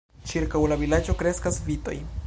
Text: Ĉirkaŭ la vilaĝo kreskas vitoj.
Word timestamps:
Ĉirkaŭ 0.29 0.61
la 0.71 0.79
vilaĝo 0.85 1.17
kreskas 1.21 1.61
vitoj. 1.69 1.99